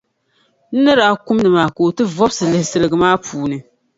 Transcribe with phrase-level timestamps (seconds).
[0.75, 3.57] O ni daa kumdi maa ka o ti vɔbisi lihi siliga maa puuni.